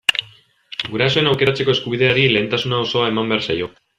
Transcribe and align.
Gurasoen 0.93 1.29
aukeratzeko 1.33 1.75
eskubideari 1.77 2.25
lehentasuna 2.33 2.83
osoa 2.89 3.13
eman 3.15 3.33
behar 3.35 3.49
zaio. 3.49 3.73